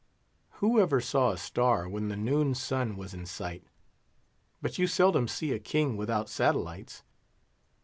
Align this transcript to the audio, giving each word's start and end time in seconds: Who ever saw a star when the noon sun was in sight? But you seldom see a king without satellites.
Who 0.53 0.79
ever 0.79 0.99
saw 0.99 1.29
a 1.29 1.37
star 1.37 1.87
when 1.87 2.07
the 2.07 2.15
noon 2.15 2.55
sun 2.55 2.95
was 2.97 3.13
in 3.13 3.27
sight? 3.27 3.65
But 4.59 4.79
you 4.79 4.87
seldom 4.87 5.27
see 5.27 5.51
a 5.51 5.59
king 5.59 5.95
without 5.95 6.27
satellites. 6.27 7.03